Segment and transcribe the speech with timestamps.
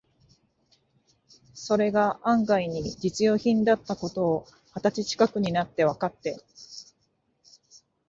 [1.53, 6.43] それが案外に実用品だった事を、二十歳ちかくになってわかって、